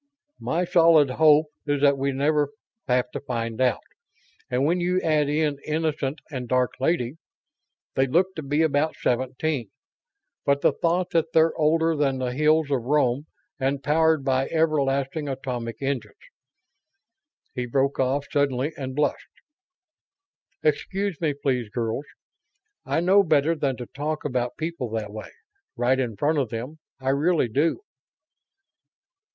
"My 0.39 0.65
solid 0.65 1.11
hope 1.11 1.49
is 1.67 1.79
that 1.81 1.95
we 1.95 2.11
never 2.11 2.49
have 2.87 3.11
to 3.11 3.19
find 3.19 3.61
out. 3.61 3.83
And 4.49 4.65
when 4.65 4.79
you 4.81 4.99
add 5.01 5.29
in 5.29 5.59
Innocent 5.63 6.21
and 6.31 6.47
Dark 6.47 6.71
Lady.... 6.79 7.17
They 7.93 8.07
look 8.07 8.33
to 8.35 8.41
be 8.41 8.63
about 8.63 8.95
seventeen, 8.95 9.69
but 10.43 10.61
the 10.61 10.73
thought 10.73 11.11
that 11.11 11.33
they're 11.33 11.55
older 11.55 11.95
than 11.95 12.17
the 12.17 12.33
hills 12.33 12.71
of 12.71 12.81
Rome 12.81 13.27
and 13.59 13.83
powered 13.83 14.25
by 14.25 14.49
everlasting 14.49 15.29
atomic 15.29 15.83
engines" 15.83 16.15
He 17.53 17.67
broke 17.67 17.99
off 17.99 18.25
suddenly 18.31 18.73
and 18.75 18.95
blushed. 18.95 19.29
"Excuse 20.63 21.21
me, 21.21 21.35
please, 21.35 21.69
girls. 21.69 22.05
I 22.87 23.01
know 23.01 23.21
better 23.21 23.53
than 23.53 23.77
to 23.77 23.85
talk 23.85 24.25
about 24.25 24.57
people 24.57 24.89
that 24.93 25.13
way, 25.13 25.29
right 25.75 25.99
in 25.99 26.15
front 26.15 26.39
of 26.39 26.49
them; 26.49 26.79
I 26.99 27.09
really 27.09 27.49
do." 27.49 27.81